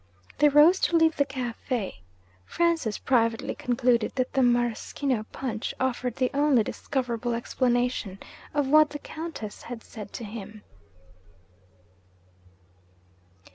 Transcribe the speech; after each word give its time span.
They 0.39 0.49
rose 0.49 0.79
to 0.79 0.97
leave 0.97 1.17
the 1.17 1.25
cafe. 1.25 2.01
Francis 2.47 2.97
privately 2.97 3.53
concluded 3.53 4.13
that 4.15 4.33
the 4.33 4.41
maraschino 4.41 5.27
punch 5.31 5.75
offered 5.79 6.15
the 6.15 6.31
only 6.33 6.63
discoverable 6.63 7.35
explanation 7.35 8.17
of 8.51 8.67
what 8.67 8.89
the 8.89 8.97
Countess 9.05 9.61
had 9.61 9.83
said 9.83 10.11
to 10.13 10.23
him. 10.23 10.63